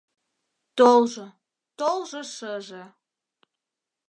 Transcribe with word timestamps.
ТОЛЖО, 0.77 1.25
ТОЛЖО 1.79 2.21
ШЫЖЕ 2.35 2.83